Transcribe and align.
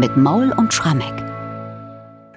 mit 0.00 0.16
Maul 0.16 0.52
und 0.56 0.72
Schrammeck. 0.72 1.12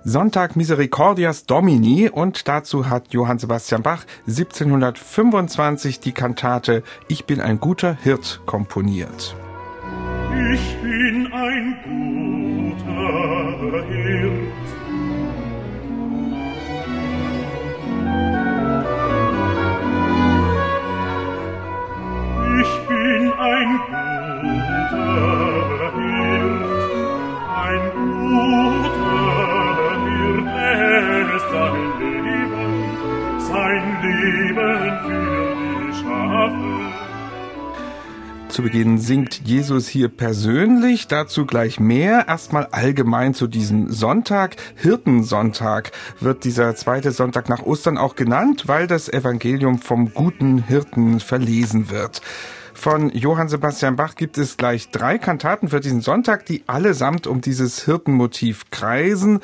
Sonntag 0.03 0.57
Misericordias 0.57 1.45
Domini 1.45 2.09
und 2.09 2.49
dazu 2.49 2.89
hat 2.89 3.13
Johann 3.13 3.39
Sebastian 3.39 3.81
Bach 3.81 4.03
1725 4.27 6.01
die 6.01 6.11
Kantate 6.11 6.83
Ich 7.07 7.23
bin 7.23 7.39
ein 7.39 7.61
guter 7.61 7.95
Hirt 8.03 8.41
komponiert. 8.45 9.33
Ich 10.53 10.75
bin 10.81 11.31
ein 11.31 12.75
guter 12.75 13.85
Hirt 13.87 14.82
Zu 38.53 38.61
Beginn 38.61 38.99
singt 38.99 39.47
Jesus 39.47 39.87
hier 39.87 40.09
persönlich, 40.09 41.07
dazu 41.07 41.47
gleich 41.47 41.79
mehr. 41.79 42.27
Erstmal 42.27 42.67
allgemein 42.67 43.33
zu 43.33 43.47
diesem 43.47 43.91
Sonntag. 43.91 44.57
Hirtensonntag 44.75 45.91
wird 46.19 46.43
dieser 46.43 46.75
zweite 46.75 47.11
Sonntag 47.13 47.49
nach 47.49 47.63
Ostern 47.63 47.97
auch 47.97 48.15
genannt, 48.15 48.67
weil 48.67 48.85
das 48.85 49.09
Evangelium 49.09 49.79
vom 49.79 50.13
guten 50.13 50.59
Hirten 50.59 51.19
verlesen 51.19 51.89
wird. 51.89 52.21
Von 52.83 53.11
Johann 53.11 53.47
Sebastian 53.47 53.95
Bach 53.95 54.15
gibt 54.15 54.37
es 54.37 54.57
gleich 54.57 54.91
drei 54.91 55.17
Kantaten 55.17 55.69
für 55.69 55.79
diesen 55.79 56.01
Sonntag, 56.01 56.45
die 56.45 56.65
allesamt 56.67 57.27
um 57.27 57.39
dieses 57.39 57.85
Hirtenmotiv 57.85 58.71
kreisen. 58.71 59.39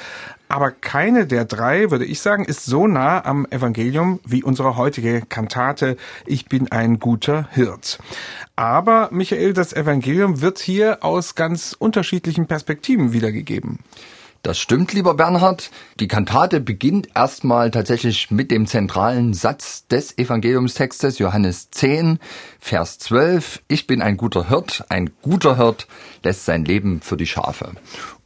Aber 0.49 0.71
keine 0.71 1.25
der 1.25 1.45
drei, 1.45 1.89
würde 1.89 2.03
ich 2.03 2.19
sagen, 2.19 2.43
ist 2.43 2.65
so 2.65 2.85
nah 2.85 3.23
am 3.23 3.47
Evangelium 3.49 4.19
wie 4.25 4.43
unsere 4.43 4.75
heutige 4.75 5.21
Kantate 5.21 5.95
Ich 6.25 6.47
bin 6.47 6.69
ein 6.73 6.99
guter 6.99 7.47
Hirt. 7.53 7.99
Aber, 8.57 9.07
Michael, 9.13 9.53
das 9.53 9.71
Evangelium 9.71 10.41
wird 10.41 10.59
hier 10.59 10.97
aus 11.01 11.33
ganz 11.33 11.73
unterschiedlichen 11.79 12.45
Perspektiven 12.45 13.13
wiedergegeben. 13.13 13.79
Das 14.41 14.57
stimmt, 14.57 14.93
lieber 14.93 15.15
Bernhard. 15.15 15.69
Die 15.99 16.07
Kantate 16.07 16.61
beginnt 16.61 17.09
erstmal 17.13 17.71
tatsächlich 17.71 18.31
mit 18.31 18.51
dem 18.51 18.67
zentralen 18.67 19.33
Satz 19.33 19.85
des 19.87 20.17
Evangeliumstextes, 20.17 21.19
Johannes 21.19 21.71
10, 21.71 22.19
Vers 22.57 22.99
12. 22.99 23.61
Ich 23.67 23.85
bin 23.85 24.01
ein 24.01 24.15
guter 24.15 24.47
Hirt, 24.47 24.85
ein 24.87 25.09
guter 25.21 25.57
Hirt 25.57 25.87
lässt 26.23 26.45
sein 26.45 26.63
Leben 26.63 27.01
für 27.01 27.17
die 27.17 27.27
Schafe. 27.27 27.73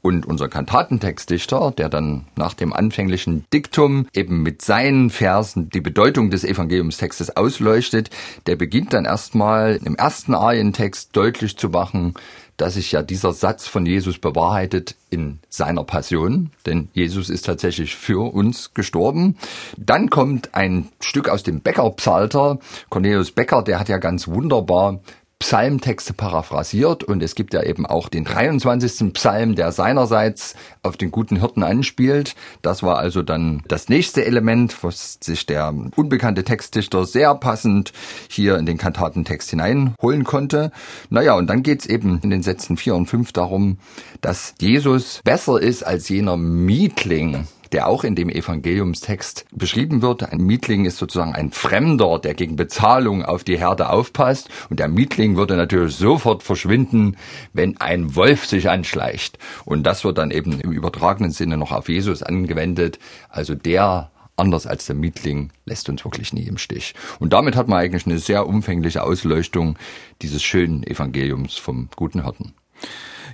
Und 0.03 0.25
unser 0.25 0.49
Kantatentextdichter, 0.49 1.71
der 1.71 1.89
dann 1.89 2.25
nach 2.35 2.53
dem 2.53 2.73
anfänglichen 2.73 3.45
Diktum 3.53 4.07
eben 4.13 4.43
mit 4.43 4.61
seinen 4.61 5.09
Versen 5.09 5.69
die 5.69 5.79
Bedeutung 5.81 6.29
des 6.29 6.43
Evangeliumstextes 6.43 7.37
ausleuchtet, 7.37 8.09
der 8.45 8.57
beginnt 8.57 8.93
dann 8.93 9.05
erstmal 9.05 9.79
im 9.83 9.95
ersten 9.95 10.35
Arientext 10.35 11.15
deutlich 11.15 11.57
zu 11.57 11.69
machen, 11.69 12.15
dass 12.57 12.75
sich 12.75 12.91
ja 12.91 13.01
dieser 13.01 13.33
Satz 13.33 13.67
von 13.67 13.85
Jesus 13.85 14.19
bewahrheitet 14.19 14.95
in 15.09 15.39
seiner 15.49 15.83
Passion, 15.83 16.51
denn 16.65 16.89
Jesus 16.93 17.29
ist 17.29 17.45
tatsächlich 17.45 17.95
für 17.95 18.33
uns 18.33 18.73
gestorben. 18.73 19.37
Dann 19.77 20.09
kommt 20.09 20.53
ein 20.55 20.89
Stück 20.99 21.29
aus 21.29 21.43
dem 21.43 21.61
Bäckerpsalter. 21.61 22.59
Cornelius 22.89 23.31
Becker, 23.31 23.63
der 23.63 23.79
hat 23.79 23.89
ja 23.89 23.97
ganz 23.97 24.27
wunderbar 24.27 25.01
Psalmtexte 25.43 26.13
paraphrasiert 26.13 27.03
und 27.03 27.21
es 27.21 27.35
gibt 27.35 27.53
ja 27.53 27.61
eben 27.63 27.85
auch 27.85 28.07
den 28.07 28.23
23. 28.23 29.11
Psalm, 29.11 29.55
der 29.55 29.73
seinerseits 29.73 30.55
auf 30.83 30.95
den 30.95 31.11
guten 31.11 31.35
Hirten 31.35 31.63
anspielt. 31.63 32.35
Das 32.61 32.81
war 32.81 32.97
also 32.97 33.23
dann 33.23 33.61
das 33.67 33.89
nächste 33.89 34.23
Element, 34.23 34.85
was 34.85 35.17
sich 35.19 35.45
der 35.45 35.73
unbekannte 35.97 36.45
Textdichter 36.45 37.05
sehr 37.05 37.35
passend 37.35 37.91
hier 38.29 38.57
in 38.57 38.65
den 38.65 38.77
Kantatentext 38.77 39.49
hineinholen 39.49 40.23
konnte. 40.23 40.71
Naja, 41.09 41.33
und 41.33 41.47
dann 41.47 41.61
geht's 41.61 41.87
eben 41.87 42.21
in 42.23 42.29
den 42.29 42.41
Sätzen 42.41 42.77
4 42.77 42.95
und 42.95 43.07
5 43.07 43.33
darum, 43.33 43.79
dass 44.21 44.55
Jesus 44.61 45.19
besser 45.25 45.59
ist 45.61 45.83
als 45.83 46.07
jener 46.07 46.37
Mietling, 46.37 47.47
der 47.73 47.87
auch 47.87 48.03
in 48.03 48.15
dem 48.15 48.29
Evangeliumstext 48.29 49.45
beschrieben 49.51 50.01
wird. 50.01 50.23
Ein 50.31 50.39
Mietling 50.39 50.85
ist 50.85 50.97
sozusagen 50.97 51.33
ein 51.33 51.51
Fremder, 51.51 52.19
der 52.19 52.35
gegen 52.35 52.55
Bezahlung 52.55 53.25
auf 53.25 53.43
die 53.43 53.57
Herde 53.57 53.89
aufpasst. 53.89 54.49
Und 54.69 54.79
der 54.79 54.87
Mietling 54.87 55.35
würde 55.35 55.55
natürlich 55.55 55.95
sofort 55.95 56.43
verschwinden, 56.43 57.17
wenn 57.51 57.77
ein 57.77 58.15
Wolf 58.15 58.45
sich 58.45 58.69
anschleicht. 58.69 59.39
Und 59.65 59.83
das 59.83 60.03
wird 60.03 60.19
dann 60.19 60.31
eben 60.31 60.59
im 60.61 60.71
übertragenen 60.71 61.31
Sinne 61.31 61.57
noch 61.57 61.71
auf 61.71 61.89
Jesus 61.89 62.23
angewendet. 62.23 62.99
Also 63.29 63.55
der 63.55 64.11
anders 64.35 64.65
als 64.65 64.85
der 64.85 64.95
Mietling, 64.95 65.51
lässt 65.65 65.89
uns 65.89 66.03
wirklich 66.05 66.33
nie 66.33 66.47
im 66.47 66.57
Stich. 66.57 66.95
Und 67.19 67.33
damit 67.33 67.55
hat 67.55 67.67
man 67.67 67.79
eigentlich 67.79 68.07
eine 68.07 68.17
sehr 68.17 68.47
umfängliche 68.47 69.03
Ausleuchtung 69.03 69.77
dieses 70.21 70.41
schönen 70.41 70.83
Evangeliums 70.83 71.55
vom 71.55 71.89
guten 71.95 72.23
Hirten. 72.23 72.55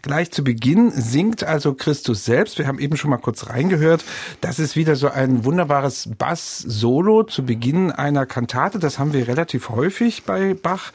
Gleich 0.01 0.31
zu 0.31 0.43
Beginn 0.43 0.91
singt 0.91 1.43
also 1.43 1.73
Christus 1.73 2.25
selbst. 2.25 2.57
Wir 2.57 2.67
haben 2.67 2.79
eben 2.79 2.97
schon 2.97 3.11
mal 3.11 3.17
kurz 3.17 3.47
reingehört. 3.47 4.03
Das 4.41 4.59
ist 4.59 4.75
wieder 4.75 4.95
so 4.95 5.09
ein 5.09 5.45
wunderbares 5.45 6.09
Bass-Solo 6.17 7.23
zu 7.23 7.45
Beginn 7.45 7.91
einer 7.91 8.25
Kantate. 8.25 8.79
Das 8.79 8.99
haben 8.99 9.13
wir 9.13 9.27
relativ 9.27 9.69
häufig 9.69 10.23
bei 10.23 10.53
Bach. 10.53 10.91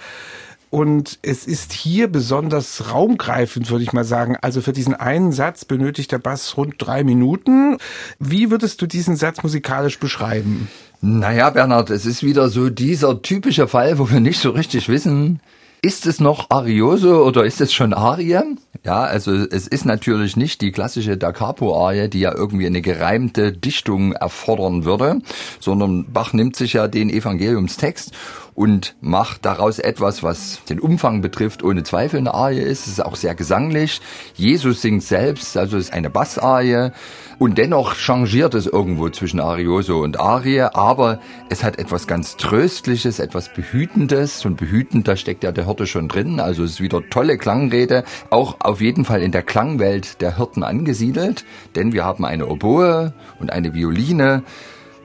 Und 0.74 1.20
es 1.22 1.46
ist 1.46 1.72
hier 1.72 2.08
besonders 2.08 2.90
raumgreifend, 2.90 3.70
würde 3.70 3.84
ich 3.84 3.92
mal 3.92 4.02
sagen. 4.02 4.36
Also 4.40 4.60
für 4.60 4.72
diesen 4.72 4.94
einen 4.94 5.30
Satz 5.30 5.64
benötigt 5.64 6.10
der 6.10 6.18
Bass 6.18 6.56
rund 6.56 6.74
drei 6.78 7.04
Minuten. 7.04 7.78
Wie 8.18 8.50
würdest 8.50 8.82
du 8.82 8.86
diesen 8.86 9.14
Satz 9.14 9.44
musikalisch 9.44 10.00
beschreiben? 10.00 10.68
Naja, 11.00 11.50
Bernhard, 11.50 11.90
es 11.90 12.06
ist 12.06 12.24
wieder 12.24 12.48
so 12.48 12.70
dieser 12.70 13.22
typische 13.22 13.68
Fall, 13.68 14.00
wo 14.00 14.10
wir 14.10 14.18
nicht 14.18 14.40
so 14.40 14.50
richtig 14.50 14.88
wissen, 14.88 15.38
ist 15.84 16.06
es 16.06 16.18
noch 16.18 16.48
Ariose 16.48 17.22
oder 17.22 17.44
ist 17.44 17.60
es 17.60 17.70
schon 17.70 17.92
Arie? 17.92 18.40
Ja, 18.84 19.02
also 19.02 19.32
es 19.32 19.68
ist 19.68 19.84
natürlich 19.84 20.34
nicht 20.34 20.62
die 20.62 20.72
klassische 20.72 21.18
Da 21.18 21.30
Capo-Arie, 21.30 22.08
die 22.08 22.20
ja 22.20 22.34
irgendwie 22.34 22.64
eine 22.66 22.80
gereimte 22.80 23.52
Dichtung 23.52 24.12
erfordern 24.14 24.86
würde, 24.86 25.20
sondern 25.60 26.06
Bach 26.10 26.32
nimmt 26.32 26.56
sich 26.56 26.72
ja 26.72 26.88
den 26.88 27.10
Evangeliumstext 27.10 28.12
und 28.54 28.94
macht 29.00 29.44
daraus 29.44 29.78
etwas, 29.78 30.22
was 30.22 30.64
den 30.68 30.78
Umfang 30.78 31.22
betrifft, 31.22 31.62
ohne 31.62 31.82
Zweifel 31.82 32.18
eine 32.18 32.34
Arie 32.34 32.60
ist. 32.60 32.86
Es 32.86 32.94
ist 32.94 33.04
auch 33.04 33.16
sehr 33.16 33.34
gesanglich. 33.34 34.00
Jesus 34.34 34.82
singt 34.82 35.02
selbst, 35.02 35.56
also 35.56 35.76
es 35.76 35.86
ist 35.86 35.92
eine 35.92 36.10
Bassarie. 36.10 36.90
Und 37.38 37.58
dennoch 37.58 37.96
changiert 37.96 38.54
es 38.54 38.66
irgendwo 38.66 39.08
zwischen 39.10 39.40
Arioso 39.40 39.98
und 40.00 40.20
Arie, 40.20 40.60
aber 40.60 41.18
es 41.50 41.64
hat 41.64 41.80
etwas 41.80 42.06
ganz 42.06 42.36
Tröstliches, 42.36 43.18
etwas 43.18 43.52
Behütendes. 43.52 44.44
Und 44.46 44.56
behütend, 44.56 45.08
da 45.08 45.16
steckt 45.16 45.42
ja 45.42 45.50
der 45.50 45.66
Hirte 45.66 45.86
schon 45.86 46.08
drin. 46.08 46.38
Also 46.38 46.62
es 46.62 46.72
ist 46.72 46.80
wieder 46.80 47.02
tolle 47.10 47.36
Klangrede, 47.36 48.04
auch 48.30 48.60
auf 48.60 48.80
jeden 48.80 49.04
Fall 49.04 49.20
in 49.20 49.32
der 49.32 49.42
Klangwelt 49.42 50.20
der 50.20 50.36
Hirten 50.36 50.62
angesiedelt. 50.62 51.44
Denn 51.74 51.92
wir 51.92 52.04
haben 52.04 52.24
eine 52.24 52.46
Oboe 52.46 53.12
und 53.40 53.52
eine 53.52 53.74
Violine. 53.74 54.44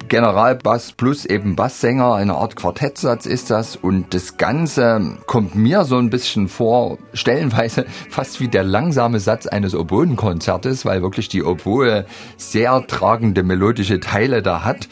Generalbass 0.07 0.93
plus 0.93 1.25
eben 1.25 1.55
Basssänger, 1.55 2.15
eine 2.15 2.35
Art 2.35 2.55
Quartettsatz 2.55 3.25
ist 3.25 3.51
das 3.51 3.75
und 3.75 4.13
das 4.13 4.37
Ganze 4.37 5.17
kommt 5.27 5.55
mir 5.55 5.83
so 5.83 5.97
ein 5.97 6.09
bisschen 6.09 6.47
vor, 6.47 6.97
stellenweise 7.13 7.85
fast 8.09 8.39
wie 8.39 8.47
der 8.47 8.63
langsame 8.63 9.19
Satz 9.19 9.45
eines 9.45 9.75
Oboenkonzertes, 9.75 10.85
weil 10.85 11.01
wirklich 11.01 11.29
die 11.29 11.43
Oboe 11.43 12.05
sehr 12.37 12.87
tragende 12.87 13.43
melodische 13.43 13.99
Teile 13.99 14.41
da 14.41 14.63
hat 14.63 14.87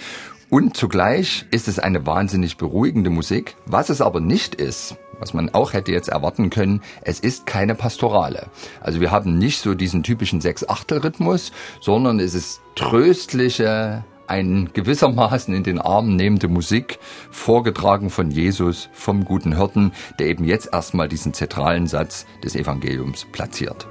und 0.50 0.78
zugleich 0.78 1.46
ist 1.52 1.68
es 1.68 1.78
eine 1.78 2.06
wahnsinnig 2.06 2.56
beruhigende 2.56 3.10
Musik. 3.10 3.58
Was 3.66 3.90
es 3.90 4.00
aber 4.00 4.22
nicht 4.22 4.56
ist, 4.56 4.96
was 5.20 5.34
man 5.34 5.50
auch 5.50 5.74
hätte 5.74 5.92
jetzt 5.92 6.08
erwarten 6.08 6.50
können, 6.50 6.82
es 7.02 7.20
ist 7.20 7.46
keine 7.46 7.76
Pastorale. 7.76 8.48
Also 8.80 9.02
wir 9.02 9.12
haben 9.12 9.38
nicht 9.38 9.60
so 9.60 9.74
diesen 9.74 10.04
typischen 10.04 10.40
Sechs-Achtel-Rhythmus, 10.40 11.52
sondern 11.82 12.22
es 12.22 12.34
ist 12.34 12.62
tröstliche, 12.76 14.06
ein 14.28 14.70
gewissermaßen 14.74 15.54
in 15.54 15.64
den 15.64 15.80
Arm 15.80 16.16
nehmende 16.16 16.48
Musik, 16.48 17.00
vorgetragen 17.32 18.10
von 18.10 18.32
Jesus, 18.32 18.90
vom 18.94 19.26
guten 19.26 19.58
Hirten, 19.58 19.92
der 20.20 20.28
eben 20.28 20.44
jetzt 20.44 20.70
erstmal 20.72 21.08
diesen 21.08 21.34
zentralen 21.34 21.88
Satz 21.88 22.26
des 22.44 22.56
Evangeliums 22.56 23.26
platziert. 23.32 23.88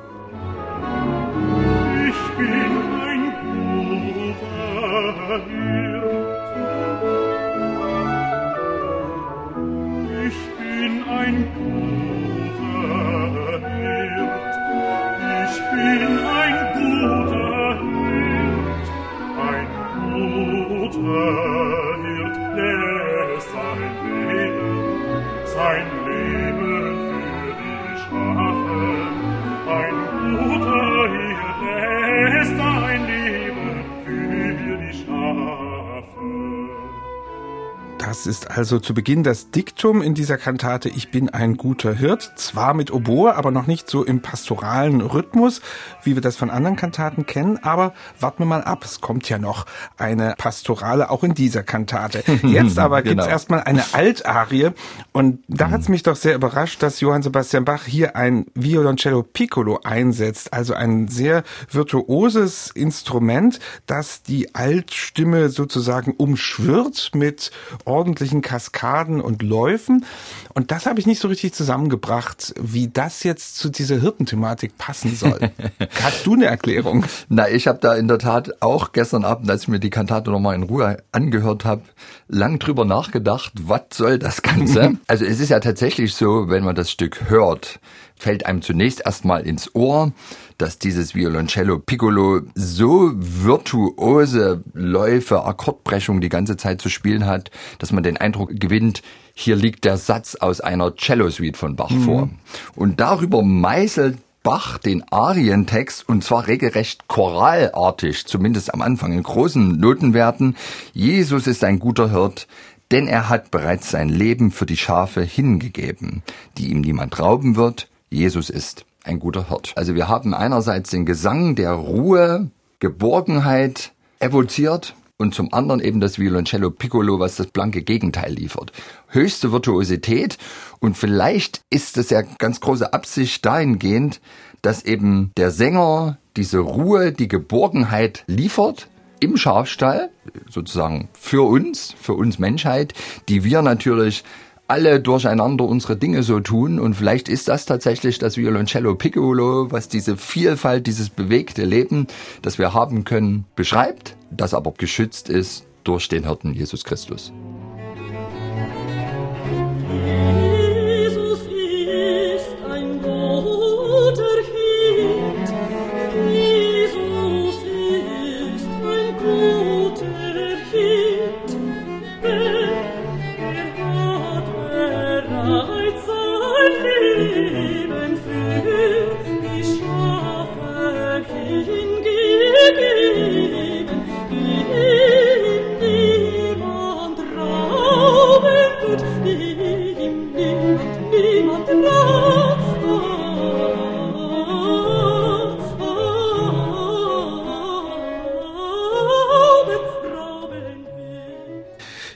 Ist 38.27 38.46
also 38.57 38.79
zu 38.79 38.95
Beginn 38.95 39.23
das 39.23 39.51
Diktum 39.51 40.01
in 40.01 40.15
dieser 40.15 40.39
Kantate 40.39 40.89
Ich 40.89 41.11
bin 41.11 41.29
ein 41.29 41.59
guter 41.59 41.93
Hirt, 41.93 42.33
zwar 42.37 42.73
mit 42.73 42.91
Oboe, 42.91 43.35
aber 43.35 43.51
noch 43.51 43.67
nicht 43.67 43.91
so 43.91 44.03
im 44.03 44.23
pastoralen 44.23 45.03
Rhythmus, 45.03 45.61
wie 46.03 46.15
wir 46.15 46.23
das 46.23 46.37
von 46.37 46.49
anderen 46.49 46.77
Kantaten 46.77 47.27
kennen, 47.27 47.59
aber 47.63 47.93
warten 48.19 48.39
wir 48.39 48.47
mal 48.47 48.65
ab, 48.65 48.83
es 48.83 49.03
kommt 49.03 49.29
ja 49.29 49.39
noch 49.39 49.67
eine 49.99 50.35
Pastorale 50.39 51.11
auch 51.11 51.23
in 51.23 51.35
dieser 51.35 51.65
Kantate. 51.65 52.25
Jetzt 52.45 52.79
aber 52.79 53.03
gibt's 53.03 53.25
genau. 53.25 53.31
erstmal 53.31 53.63
eine 53.65 53.85
Altarie 53.93 54.71
und 55.13 55.41
da 55.49 55.69
hat's 55.71 55.91
mich 55.91 56.03
doch 56.03 56.17
sehr 56.17 56.35
überrascht, 56.35 56.83
dass 56.83 57.01
Johann 57.01 57.23
Sebastian 57.23 57.67
Bach 57.67 57.85
hier 57.85 58.17
ein 58.17 58.47
Violoncello 58.55 59.23
Piccolo 59.23 59.81
einsetzt, 59.85 60.55
also 60.55 60.73
ein 60.73 61.09
sehr 61.09 61.43
virtuoses 61.71 62.71
Instrument, 62.71 63.61
das 63.85 64.23
die 64.23 64.55
Altstimme 64.55 65.51
sozusagen 65.51 66.13
umschwirrt 66.13 67.11
mit 67.15 67.51
ordentlichen 67.85 68.41
Kaskaden 68.47 69.21
und 69.21 69.43
Läufen. 69.43 70.07
Und 70.55 70.71
das 70.71 70.87
habe 70.87 71.01
ich 71.01 71.07
nicht 71.07 71.21
so 71.21 71.27
richtig 71.27 71.53
zusammengebracht, 71.53 72.55
wie 72.61 72.87
das 72.87 73.25
jetzt 73.25 73.59
zu 73.59 73.69
dieser 73.69 74.01
Hirtenthematik 74.01 74.79
passen 74.79 75.17
soll. 75.17 75.51
Hast 76.03 76.25
du 76.25 76.35
eine 76.35 76.47
Erklärung? 76.47 77.05
Na, 77.29 77.49
ich 77.49 77.67
habe 77.67 77.81
da 77.81 77.95
in 77.95 78.07
der 78.07 78.19
Tat 78.19 78.63
auch 78.63 78.93
gestern 78.93 79.25
Abend, 79.25 79.51
als 79.51 79.63
ich 79.63 79.69
mir 79.69 79.81
die 79.81 79.91
Kantate 79.91 80.31
nochmal 80.31 80.55
in 80.55 80.63
Ruhe 80.63 81.03
angehört 81.11 81.65
habe, 81.65 81.83
lang 82.29 82.61
drüber 82.61 82.85
nachgedacht, 82.85 83.53
was 83.61 83.83
soll 83.93 84.21
das 84.21 84.43
Ganze? 84.43 84.97
also 85.09 85.25
es 85.25 85.41
ist 85.41 85.49
ja 85.49 85.59
tatsächlich 85.59 86.15
so, 86.15 86.49
wenn 86.49 86.63
man 86.63 86.77
das 86.77 86.89
Stück 86.89 87.29
hört, 87.29 87.81
fällt 88.17 88.47
einem 88.47 88.63
zunächst 88.63 89.03
erstmal 89.05 89.47
ins 89.47 89.75
Ohr, 89.75 90.13
dass 90.59 90.79
dieses 90.79 91.15
Violoncello 91.15 91.79
Piccolo 91.79 92.41
so 92.55 93.13
virtuose 93.15 94.63
Läufe, 94.73 95.45
Akkordbrechung 95.45 96.21
die 96.21 96.31
ganze 96.31 96.57
Zeit 96.57 96.81
zu 96.81 96.89
spielen 96.89 97.27
hat, 97.27 97.51
dass 97.79 97.93
man 97.93 98.03
den 98.03 98.17
Eindruck 98.17 98.36
gewinnt, 98.45 99.03
hier 99.35 99.57
liegt 99.57 99.85
der 99.85 99.97
Satz 99.97 100.35
aus 100.35 100.61
einer 100.61 100.95
Cello-Suite 100.95 101.57
von 101.57 101.77
Bach 101.77 101.91
mhm. 101.91 102.03
vor. 102.03 102.29
Und 102.75 103.01
darüber 103.01 103.43
meißelt 103.43 104.19
Bach 104.43 104.79
den 104.79 105.03
Arientext 105.11 106.09
und 106.09 106.23
zwar 106.23 106.47
regelrecht 106.47 107.09
choralartig, 107.09 108.27
zumindest 108.27 108.73
am 108.73 108.81
Anfang 108.81 109.13
in 109.13 109.25
großen 109.25 109.81
Notenwerten. 109.81 110.57
Jesus 110.93 111.49
ist 111.49 111.65
ein 111.65 111.81
guter 111.81 112.13
Hirt, 112.13 112.47
denn 112.93 113.09
er 113.09 113.29
hat 113.29 113.51
bereits 113.51 113.91
sein 113.91 114.09
Leben 114.09 114.53
für 114.53 114.65
die 114.65 114.77
Schafe 114.77 115.23
hingegeben, 115.23 116.23
die 116.57 116.71
ihm 116.71 116.83
niemand 116.83 117.19
rauben 117.19 117.57
wird. 117.57 117.89
Jesus 118.09 118.49
ist 118.49 118.87
ein 119.03 119.19
guter 119.19 119.49
Hirt. 119.49 119.73
Also 119.75 119.97
wir 119.97 120.07
haben 120.07 120.33
einerseits 120.33 120.91
den 120.91 121.07
Gesang 121.07 121.57
der 121.57 121.73
Ruhe, 121.73 122.51
Geborgenheit 122.79 123.93
evoziert 124.21 124.95
und 125.19 125.35
zum 125.35 125.53
anderen 125.53 125.81
eben 125.81 126.01
das 126.01 126.19
Violoncello 126.19 126.71
Piccolo, 126.71 127.19
was 127.19 127.37
das 127.37 127.49
blanke 127.49 127.83
Gegenteil 127.83 128.33
liefert. 128.33 128.73
Höchste 129.09 129.53
Virtuosität 129.53 130.39
und 130.81 130.97
vielleicht 130.97 131.63
ist 131.71 131.97
es 131.97 132.11
ja 132.11 132.23
ganz 132.39 132.61
große 132.61 132.93
Absicht 132.93 133.45
dahingehend, 133.45 134.21
dass 134.63 134.85
eben 134.85 135.33
der 135.37 135.51
Sänger 135.51 136.19
diese 136.37 136.59
Ruhe, 136.59 137.13
die 137.13 137.29
Geborgenheit 137.29 138.25
liefert 138.27 138.89
im 139.21 139.37
Schafstall, 139.37 140.11
sozusagen 140.51 141.09
für 141.19 141.43
uns, 141.43 141.95
für 141.99 142.13
uns 142.13 142.39
Menschheit, 142.39 142.93
die 143.29 143.45
wir 143.45 143.63
natürlich 143.63 144.25
alle 144.69 145.01
durcheinander 145.01 145.65
unsere 145.65 145.97
Dinge 145.97 146.23
so 146.23 146.41
tun 146.41 146.81
und 146.81 146.95
vielleicht 146.95 147.29
ist 147.29 147.49
das 147.49 147.67
tatsächlich 147.67 148.19
das 148.19 148.37
Violoncello 148.37 148.97
Piccolo, 148.97 149.71
was 149.71 149.89
diese 149.89 150.17
Vielfalt, 150.17 150.87
dieses 150.87 151.09
bewegte 151.09 151.65
Leben, 151.65 152.09
das 152.43 152.59
wir 152.59 152.75
haben 152.75 153.05
können, 153.05 153.45
beschreibt, 153.55 154.16
das 154.31 154.55
aber 154.55 154.73
geschützt 154.73 155.29
ist 155.29 155.67
durch 155.85 156.09
den 156.09 156.25
Hirten 156.25 156.53
Jesus 156.53 156.85
Christus. 156.85 157.33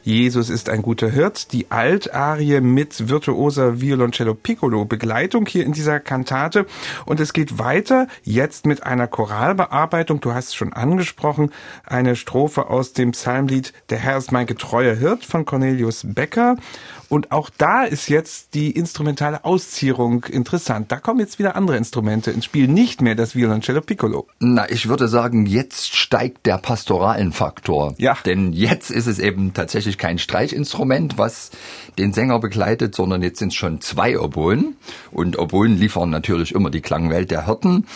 Jesus 0.03 0.51
ist 0.51 0.69
ein 0.69 0.83
guter 0.83 1.11
Hirt, 1.11 1.53
die 1.53 1.71
Altarie 1.71 2.61
mit 2.61 3.09
virtuoser 3.09 3.81
Violoncello 3.81 4.35
Piccolo 4.35 4.85
Begleitung 4.85 5.47
hier 5.47 5.65
in 5.65 5.73
dieser 5.73 6.01
Kantate. 6.01 6.67
Und 7.07 7.21
es 7.21 7.33
geht 7.33 7.59
weiter 7.59 8.07
jetzt 8.23 8.67
mit 8.67 8.83
einer 8.85 9.07
Choralbearbeitung. 9.07 10.21
Du 10.21 10.33
hast 10.33 10.49
es 10.49 10.55
schon 10.55 10.73
angesprochen, 10.73 11.51
eine 11.85 12.17
Strophe 12.17 12.69
aus 12.69 12.93
dem 12.93 13.13
Psalmlied 13.13 13.73
Der 13.91 13.99
Herr 13.99 14.17
ist 14.17 14.33
mein 14.33 14.47
getreuer 14.47 14.95
Hirt 14.95 15.25
von 15.25 15.45
Cornelius 15.45 16.03
Becker. 16.07 16.57
Und 17.11 17.33
auch 17.33 17.51
da 17.51 17.83
ist 17.83 18.09
jetzt 18.09 18.55
die 18.55 18.71
instrumentale 18.71 19.45
Auszierung 19.45 20.25
interessant. 20.27 20.93
Da 20.93 21.01
kommen 21.01 21.19
jetzt 21.19 21.41
wieder 21.41 21.57
andere 21.57 21.77
Instrumente 21.77 22.31
ins 22.31 22.45
Spiel, 22.45 22.69
nicht 22.69 23.03
mehr 23.03 23.17
das 23.17 23.35
Violoncello 23.35 23.81
Piccolo. 23.81 24.29
Na, 24.39 24.71
ich 24.71 24.89
würde 24.89 25.09
sagen, 25.09 25.45
jetzt 25.45 25.97
steigt 25.97 26.47
der 26.47 26.59
pastoralen 26.59 27.33
Faktor. 27.33 27.95
Ja. 27.99 28.17
Denn 28.25 28.53
jetzt 28.53 28.93
ist 28.93 29.09
es 29.09 29.19
eben 29.19 29.55
tatsächlich 29.55 29.90
kein 29.99 30.19
Streichinstrument, 30.19 31.19
was 31.19 31.51
den 31.99 32.13
Sänger 32.13 32.39
begleitet, 32.39 32.95
sondern 32.95 33.23
jetzt 33.23 33.39
sind 33.39 33.49
es 33.49 33.55
schon 33.55 33.81
zwei 33.81 34.19
Oboen. 34.19 34.77
Und 35.11 35.39
Oboen 35.39 35.77
liefern 35.77 36.11
natürlich 36.11 36.55
immer 36.55 36.71
die 36.71 36.81
Klangwelt 36.81 37.31
der 37.31 37.47
Hirten. 37.47 37.87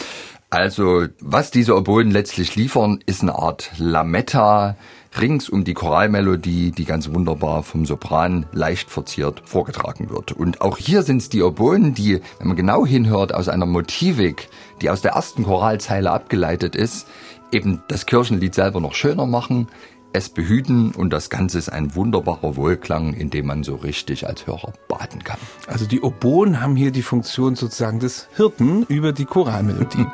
Also, 0.50 1.06
was 1.20 1.50
diese 1.50 1.76
Oboen 1.76 2.12
letztlich 2.12 2.54
liefern, 2.54 3.00
ist 3.06 3.22
eine 3.22 3.34
Art 3.34 3.72
Lametta, 3.78 4.76
rings 5.20 5.48
um 5.48 5.64
die 5.64 5.74
Choralmelodie, 5.74 6.70
die 6.70 6.84
ganz 6.84 7.12
wunderbar 7.12 7.62
vom 7.62 7.86
Sopran 7.86 8.46
leicht 8.52 8.90
verziert 8.90 9.42
vorgetragen 9.44 10.10
wird. 10.10 10.32
Und 10.32 10.60
auch 10.60 10.76
hier 10.76 11.02
sind 11.02 11.22
es 11.22 11.28
die 11.28 11.42
Oboen, 11.42 11.94
die, 11.94 12.20
wenn 12.38 12.48
man 12.48 12.56
genau 12.56 12.86
hinhört, 12.86 13.34
aus 13.34 13.48
einer 13.48 13.66
Motivik, 13.66 14.48
die 14.80 14.90
aus 14.90 15.02
der 15.02 15.12
ersten 15.12 15.44
Choralzeile 15.44 16.10
abgeleitet 16.10 16.76
ist, 16.76 17.08
eben 17.50 17.82
das 17.88 18.06
Kirchenlied 18.06 18.54
selber 18.54 18.80
noch 18.80 18.94
schöner 18.94 19.26
machen, 19.26 19.68
es 20.14 20.28
behüten 20.28 20.92
und 20.92 21.12
das 21.12 21.28
Ganze 21.28 21.59
ist 21.59 21.68
ein 21.68 21.97
wunderbarer 21.97 22.56
Wohlklang, 22.56 23.14
in 23.14 23.30
dem 23.30 23.47
man 23.47 23.64
so 23.64 23.75
richtig 23.75 24.28
als 24.28 24.47
Hörer 24.47 24.73
baden 24.87 25.25
kann. 25.25 25.38
Also 25.66 25.87
die 25.87 26.00
Oboen 26.00 26.61
haben 26.61 26.76
hier 26.76 26.92
die 26.92 27.02
Funktion 27.02 27.56
sozusagen 27.56 27.99
des 27.99 28.28
Hirten 28.37 28.85
über 28.85 29.12
die 29.12 29.25
Choralmelodie. 29.25 30.06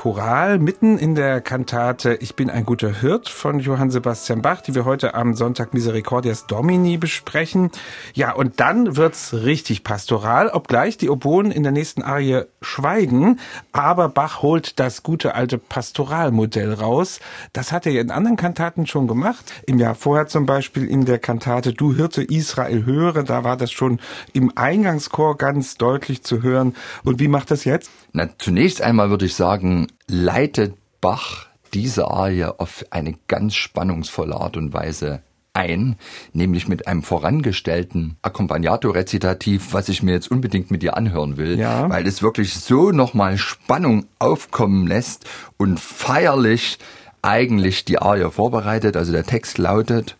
Choral 0.00 0.58
mitten 0.58 0.96
in 0.96 1.14
der 1.14 1.42
Kantate 1.42 2.14
Ich 2.22 2.34
bin 2.34 2.48
ein 2.48 2.64
guter 2.64 3.02
Hirt 3.02 3.28
von 3.28 3.60
Johann 3.60 3.90
Sebastian 3.90 4.40
Bach, 4.40 4.62
die 4.62 4.74
wir 4.74 4.86
heute 4.86 5.12
am 5.12 5.34
Sonntag 5.34 5.74
Misericordias 5.74 6.46
Domini 6.46 6.96
besprechen. 6.96 7.70
Ja, 8.14 8.32
und 8.32 8.60
dann 8.60 8.96
wird's 8.96 9.34
richtig 9.34 9.84
pastoral, 9.84 10.48
obgleich 10.48 10.96
die 10.96 11.10
Oboen 11.10 11.50
in 11.50 11.64
der 11.64 11.72
nächsten 11.72 12.00
Arie 12.00 12.44
schweigen, 12.62 13.40
aber 13.72 14.08
Bach 14.08 14.40
holt 14.40 14.80
das 14.80 15.02
gute 15.02 15.34
alte 15.34 15.58
Pastoralmodell 15.58 16.72
raus. 16.72 17.20
Das 17.52 17.70
hat 17.70 17.84
er 17.84 18.00
in 18.00 18.10
anderen 18.10 18.38
Kantaten 18.38 18.86
schon 18.86 19.06
gemacht. 19.06 19.52
Im 19.66 19.78
Jahr 19.78 19.94
vorher 19.94 20.28
zum 20.28 20.46
Beispiel 20.46 20.86
in 20.86 21.04
der 21.04 21.18
Kantate 21.18 21.74
Du 21.74 21.94
Hirte 21.94 22.22
Israel 22.22 22.86
höre, 22.86 23.22
da 23.22 23.44
war 23.44 23.58
das 23.58 23.70
schon 23.70 24.00
im 24.32 24.50
Eingangschor 24.56 25.36
ganz 25.36 25.74
deutlich 25.74 26.22
zu 26.22 26.42
hören. 26.42 26.74
Und 27.04 27.20
wie 27.20 27.28
macht 27.28 27.50
das 27.50 27.66
jetzt? 27.66 27.90
Na, 28.12 28.30
zunächst 28.38 28.80
einmal 28.80 29.10
würde 29.10 29.26
ich 29.26 29.34
sagen, 29.34 29.86
leitet 30.10 30.74
Bach 31.00 31.46
diese 31.72 32.08
Arie 32.10 32.44
auf 32.44 32.84
eine 32.90 33.14
ganz 33.28 33.54
spannungsvolle 33.54 34.34
Art 34.36 34.56
und 34.56 34.72
Weise 34.72 35.22
ein, 35.52 35.96
nämlich 36.32 36.68
mit 36.68 36.86
einem 36.86 37.02
vorangestellten 37.02 38.16
Accompagnato-Rezitativ, 38.22 39.72
was 39.72 39.88
ich 39.88 40.02
mir 40.02 40.12
jetzt 40.12 40.30
unbedingt 40.30 40.70
mit 40.70 40.82
dir 40.82 40.96
anhören 40.96 41.36
will, 41.36 41.58
Ja. 41.58 41.88
weil 41.90 42.06
es 42.06 42.22
wirklich 42.22 42.54
so 42.54 42.90
nochmal 42.92 43.38
Spannung 43.38 44.06
aufkommen 44.18 44.86
lässt 44.86 45.24
und 45.56 45.80
feierlich 45.80 46.78
eigentlich 47.22 47.84
die 47.84 47.98
Arie 47.98 48.30
vorbereitet. 48.30 48.96
Also 48.96 49.12
der 49.12 49.24
Text 49.24 49.58
lautet, 49.58 50.16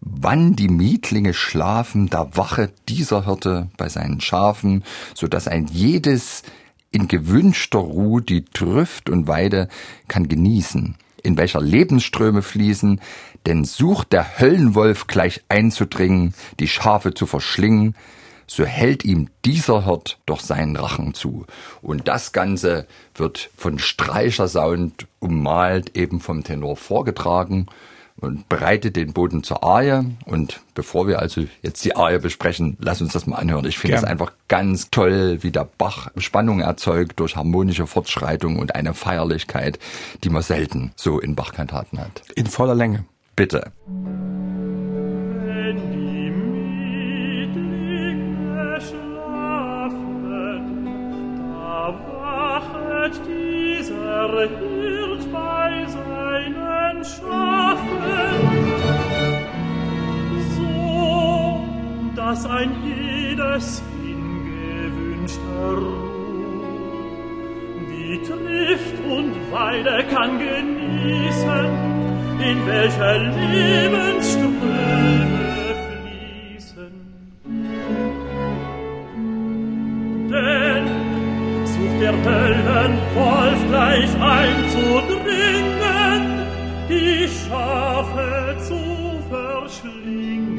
Wann 0.00 0.54
die 0.54 0.68
Mietlinge 0.68 1.32
schlafen, 1.32 2.08
da 2.10 2.28
wache 2.36 2.70
dieser 2.86 3.24
Hirte 3.24 3.68
bei 3.78 3.88
seinen 3.88 4.20
Schafen, 4.20 4.84
so 5.14 5.26
dass 5.26 5.48
ein 5.48 5.66
jedes 5.72 6.42
in 6.90 7.08
gewünschter 7.08 7.78
Ruhe 7.78 8.22
die 8.22 8.44
Trüft 8.44 9.10
und 9.10 9.28
Weide 9.28 9.68
kann 10.08 10.28
genießen, 10.28 10.96
in 11.22 11.36
welcher 11.36 11.60
Lebensströme 11.60 12.42
fließen, 12.42 13.00
denn 13.46 13.64
sucht 13.64 14.12
der 14.12 14.38
Höllenwolf 14.38 15.06
gleich 15.06 15.42
einzudringen, 15.48 16.34
die 16.60 16.68
Schafe 16.68 17.14
zu 17.14 17.26
verschlingen, 17.26 17.94
so 18.46 18.64
hält 18.64 19.04
ihm 19.04 19.28
dieser 19.44 19.84
Hirt 19.84 20.18
doch 20.24 20.40
seinen 20.40 20.76
Rachen 20.76 21.14
zu. 21.14 21.46
Und 21.82 22.06
das 22.06 22.32
Ganze 22.32 22.86
wird 23.14 23.50
von 23.56 23.78
Streichersound 23.78 25.08
ummalt, 25.18 25.96
eben 25.96 26.20
vom 26.20 26.44
Tenor 26.44 26.76
vorgetragen 26.76 27.66
und 28.20 28.48
bereitet 28.48 28.96
den 28.96 29.12
Boden 29.12 29.42
zur 29.42 29.62
Arie. 29.62 30.04
Und 30.24 30.60
bevor 30.74 31.06
wir 31.06 31.18
also 31.18 31.44
jetzt 31.62 31.84
die 31.84 31.96
Arie 31.96 32.18
besprechen, 32.18 32.76
lass 32.80 33.00
uns 33.00 33.12
das 33.12 33.26
mal 33.26 33.36
anhören. 33.36 33.66
Ich 33.66 33.78
finde 33.78 33.96
es 33.96 34.04
einfach 34.04 34.32
ganz 34.48 34.90
toll, 34.90 35.38
wie 35.42 35.50
der 35.50 35.68
Bach 35.78 36.08
Spannung 36.16 36.60
erzeugt 36.60 37.20
durch 37.20 37.36
harmonische 37.36 37.86
Fortschreitung 37.86 38.58
und 38.58 38.74
eine 38.74 38.94
Feierlichkeit, 38.94 39.78
die 40.24 40.30
man 40.30 40.42
selten 40.42 40.92
so 40.96 41.20
in 41.20 41.34
Bachkantaten 41.34 42.00
hat. 42.00 42.22
In 42.34 42.46
voller 42.46 42.74
Länge. 42.74 43.04
Bitte. 43.34 43.72
Kann 70.10 70.38
genießen, 70.38 71.66
in 72.40 72.66
welcher 72.66 73.18
Lebensströme 73.18 75.74
fließen. 75.84 76.92
Denn 80.30 80.86
sucht 81.64 82.00
der 82.00 82.14
Höllenwolf 82.24 83.60
gleich 83.68 84.10
einzudringen, 84.20 86.22
die 86.88 87.28
Schafe 87.28 88.56
zu 88.68 88.80
verschlingen. 89.30 90.56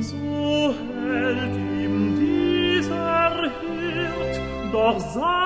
So 0.00 0.74
hält 1.02 1.54
ihm 1.80 1.96
dieser 2.18 3.42
Hirt 3.42 4.34
doch 4.72 4.98
zu. 4.98 5.45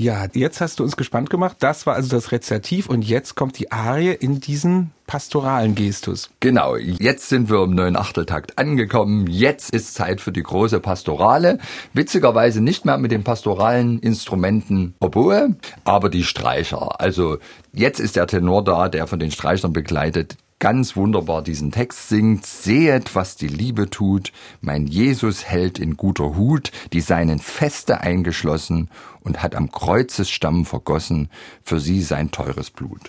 Ja, 0.00 0.26
jetzt 0.32 0.62
hast 0.62 0.78
du 0.78 0.82
uns 0.82 0.96
gespannt 0.96 1.28
gemacht. 1.28 1.58
Das 1.58 1.84
war 1.84 1.94
also 1.94 2.08
das 2.08 2.32
Rezitativ 2.32 2.88
und 2.88 3.02
jetzt 3.02 3.34
kommt 3.34 3.58
die 3.58 3.70
Arie 3.70 4.14
in 4.14 4.40
diesen 4.40 4.92
pastoralen 5.06 5.74
Gestus. 5.74 6.30
Genau, 6.40 6.76
jetzt 6.76 7.28
sind 7.28 7.50
wir 7.50 7.62
im 7.64 7.74
neuen 7.74 7.96
Achteltakt 7.96 8.56
angekommen. 8.56 9.26
Jetzt 9.26 9.74
ist 9.74 9.92
Zeit 9.92 10.22
für 10.22 10.32
die 10.32 10.42
große 10.42 10.80
Pastorale. 10.80 11.58
Witzigerweise 11.92 12.62
nicht 12.62 12.86
mehr 12.86 12.96
mit 12.96 13.12
den 13.12 13.24
pastoralen 13.24 13.98
Instrumenten 13.98 14.94
Oboe, 15.00 15.56
aber 15.84 16.08
die 16.08 16.24
Streicher. 16.24 16.98
Also 16.98 17.36
jetzt 17.74 18.00
ist 18.00 18.16
der 18.16 18.26
Tenor 18.26 18.64
da, 18.64 18.88
der 18.88 19.06
von 19.06 19.18
den 19.18 19.30
Streichern 19.30 19.74
begleitet 19.74 20.38
ganz 20.60 20.94
wunderbar 20.94 21.42
diesen 21.42 21.72
Text 21.72 22.10
singt. 22.10 22.46
Sehet, 22.46 23.16
was 23.16 23.34
die 23.34 23.48
Liebe 23.48 23.90
tut. 23.90 24.30
Mein 24.60 24.86
Jesus 24.86 25.44
hält 25.46 25.78
in 25.78 25.96
guter 25.96 26.36
Hut, 26.36 26.70
die 26.92 27.00
seinen 27.00 27.40
Feste 27.40 28.02
eingeschlossen 28.02 28.90
und 29.22 29.42
hat 29.42 29.56
am 29.56 29.72
Kreuzesstamm 29.72 30.66
vergossen 30.66 31.30
für 31.64 31.80
sie 31.80 32.02
sein 32.02 32.30
teures 32.30 32.70
Blut. 32.70 33.00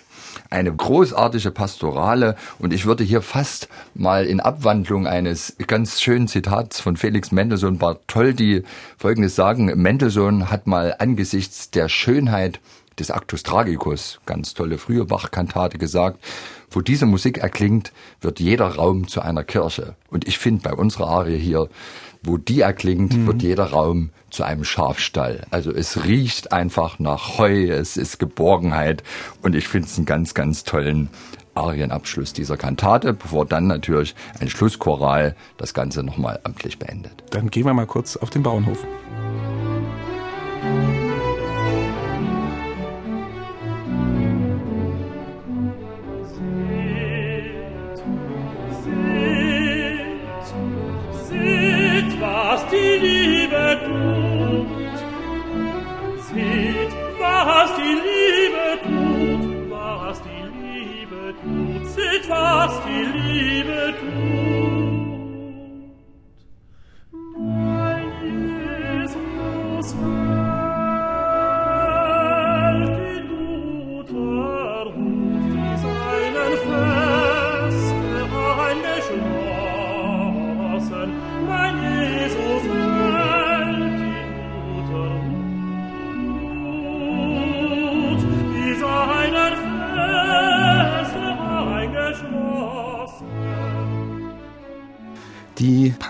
Eine 0.48 0.74
großartige 0.74 1.50
Pastorale 1.50 2.36
und 2.58 2.72
ich 2.72 2.86
würde 2.86 3.04
hier 3.04 3.20
fast 3.20 3.68
mal 3.94 4.24
in 4.24 4.40
Abwandlung 4.40 5.06
eines 5.06 5.54
ganz 5.66 6.00
schönen 6.00 6.28
Zitats 6.28 6.80
von 6.80 6.96
Felix 6.96 7.32
Mendelssohn 7.32 7.78
Bartholdy 7.78 8.62
folgendes 8.96 9.36
sagen. 9.36 9.66
Mendelssohn 9.76 10.50
hat 10.50 10.66
mal 10.66 10.96
angesichts 10.98 11.70
der 11.70 11.90
Schönheit 11.90 12.60
des 12.98 13.10
Actus 13.10 13.42
Tragicus, 13.42 14.20
ganz 14.26 14.54
tolle 14.54 14.78
frühe 14.78 15.04
Bach-Kantate 15.04 15.78
gesagt, 15.78 16.22
wo 16.74 16.80
diese 16.80 17.06
Musik 17.06 17.38
erklingt, 17.38 17.92
wird 18.20 18.40
jeder 18.40 18.66
Raum 18.66 19.08
zu 19.08 19.20
einer 19.20 19.44
Kirche. 19.44 19.94
Und 20.10 20.26
ich 20.26 20.38
finde 20.38 20.62
bei 20.62 20.74
unserer 20.74 21.08
Arie 21.08 21.38
hier, 21.38 21.68
wo 22.22 22.36
die 22.36 22.60
erklingt, 22.60 23.26
wird 23.26 23.42
jeder 23.42 23.70
Raum 23.70 24.10
zu 24.30 24.44
einem 24.44 24.64
Schafstall. 24.64 25.46
Also 25.50 25.72
es 25.72 26.04
riecht 26.04 26.52
einfach 26.52 26.98
nach 26.98 27.38
Heu, 27.38 27.70
es 27.70 27.96
ist 27.96 28.18
Geborgenheit 28.18 29.02
und 29.42 29.54
ich 29.54 29.66
finde 29.66 29.88
es 29.88 29.96
einen 29.96 30.06
ganz, 30.06 30.32
ganz 30.34 30.64
tollen 30.64 31.10
Arienabschluss 31.54 32.32
dieser 32.32 32.56
Kantate, 32.56 33.12
bevor 33.12 33.44
dann 33.44 33.66
natürlich 33.66 34.14
ein 34.40 34.48
Schlusschoral 34.48 35.36
das 35.58 35.74
Ganze 35.74 36.02
nochmal 36.02 36.40
amtlich 36.44 36.78
beendet. 36.78 37.12
Dann 37.30 37.50
gehen 37.50 37.64
wir 37.64 37.74
mal 37.74 37.86
kurz 37.86 38.16
auf 38.16 38.30
den 38.30 38.42
Bauernhof. 38.42 38.86
die 52.72 52.96
Liebe 53.06 53.78
tut. 53.84 54.96
Seht, 56.28 56.92
was 57.20 57.70
die 57.76 57.96
Liebe 58.08 58.66
tut, 58.84 59.70
was 59.70 60.22
die 60.22 60.46
Liebe 60.62 61.34
tut, 61.42 61.86
seht, 61.94 62.28
was 62.28 62.72
die 62.84 63.04
Liebe 63.18 63.80
tut. 63.86 63.91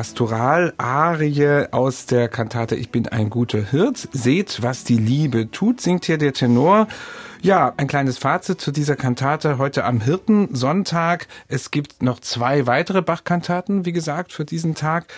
Pastoralarie 0.02 1.66
aus 1.70 2.06
der 2.06 2.26
Kantate 2.26 2.74
Ich 2.74 2.90
bin 2.90 3.06
ein 3.06 3.30
guter 3.30 3.62
Hirt. 3.62 4.08
Seht, 4.10 4.60
was 4.60 4.82
die 4.82 4.96
Liebe 4.96 5.52
tut, 5.52 5.80
singt 5.80 6.06
hier 6.06 6.18
der 6.18 6.32
Tenor. 6.32 6.88
Ja, 7.44 7.72
ein 7.76 7.88
kleines 7.88 8.18
Fazit 8.18 8.60
zu 8.60 8.70
dieser 8.70 8.94
Kantate 8.94 9.58
heute 9.58 9.84
am 9.84 10.00
Hirtensonntag. 10.00 11.26
Es 11.48 11.72
gibt 11.72 12.00
noch 12.00 12.20
zwei 12.20 12.68
weitere 12.68 13.02
Bach-Kantaten, 13.02 13.84
wie 13.84 13.90
gesagt, 13.90 14.32
für 14.32 14.44
diesen 14.44 14.76
Tag. 14.76 15.12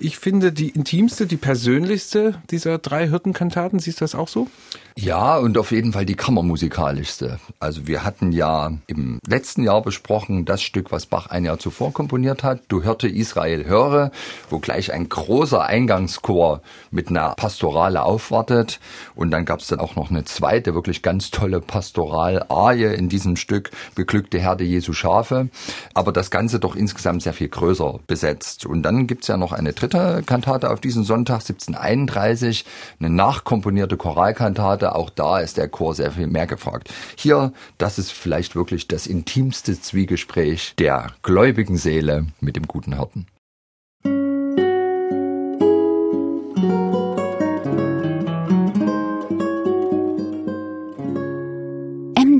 Ich 0.00 0.18
finde 0.18 0.52
die 0.52 0.70
intimste, 0.70 1.26
die 1.26 1.36
persönlichste 1.36 2.40
dieser 2.50 2.78
drei 2.78 3.08
Hirtenkantaten. 3.08 3.78
Siehst 3.78 4.00
du 4.00 4.04
das 4.04 4.16
auch 4.16 4.28
so? 4.28 4.48
Ja, 4.96 5.38
und 5.38 5.58
auf 5.58 5.70
jeden 5.70 5.92
Fall 5.92 6.06
die 6.06 6.16
kammermusikalischste. 6.16 7.38
Also 7.60 7.86
wir 7.86 8.04
hatten 8.04 8.32
ja 8.32 8.72
im 8.86 9.20
letzten 9.26 9.62
Jahr 9.62 9.82
besprochen 9.82 10.44
das 10.44 10.62
Stück, 10.62 10.90
was 10.90 11.06
Bach 11.06 11.28
ein 11.28 11.44
Jahr 11.44 11.58
zuvor 11.58 11.92
komponiert 11.92 12.42
hat. 12.42 12.62
Du 12.68 12.82
hörte 12.82 13.08
Israel 13.08 13.64
höre, 13.66 14.10
wo 14.50 14.58
gleich 14.58 14.92
ein 14.92 15.08
großer 15.08 15.64
Eingangschor 15.64 16.62
mit 16.90 17.08
einer 17.08 17.34
Pastorale 17.36 18.02
aufwartet. 18.02 18.80
Und 19.14 19.30
dann 19.30 19.44
gab 19.44 19.60
es 19.60 19.68
dann 19.68 19.80
auch 19.80 19.94
noch 19.94 20.10
eine 20.10 20.24
zweite, 20.24 20.74
wirklich 20.74 21.02
ganz 21.02 21.30
tolle 21.30 21.60
Pastoral-Arie 21.68 22.96
in 22.96 23.08
diesem 23.08 23.36
Stück, 23.36 23.70
Beglückte 23.94 24.40
Herde 24.40 24.64
Jesu 24.64 24.92
Schafe. 24.92 25.48
Aber 25.94 26.10
das 26.10 26.32
Ganze 26.32 26.58
doch 26.58 26.74
insgesamt 26.74 27.22
sehr 27.22 27.32
viel 27.32 27.48
größer 27.48 28.00
besetzt. 28.08 28.66
Und 28.66 28.82
dann 28.82 29.06
gibt's 29.06 29.28
ja 29.28 29.36
noch 29.36 29.52
eine 29.52 29.72
dritte 29.72 30.24
Kantate 30.26 30.70
auf 30.70 30.80
diesen 30.80 31.04
Sonntag, 31.04 31.42
1731, 31.42 32.64
eine 32.98 33.10
nachkomponierte 33.10 33.96
Choralkantate 33.96 34.88
auch 34.94 35.10
da 35.10 35.38
ist 35.38 35.56
der 35.56 35.68
Chor 35.68 35.94
sehr 35.94 36.12
viel 36.12 36.26
mehr 36.26 36.46
gefragt. 36.46 36.92
Hier, 37.16 37.52
das 37.76 37.98
ist 37.98 38.12
vielleicht 38.12 38.56
wirklich 38.56 38.88
das 38.88 39.06
intimste 39.06 39.80
Zwiegespräch 39.80 40.74
der 40.78 41.08
gläubigen 41.22 41.76
Seele 41.76 42.26
mit 42.40 42.56
dem 42.56 42.66
guten 42.66 42.96
Hirten. 42.96 43.26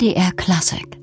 MDR 0.08 0.32
Classic 0.36 0.97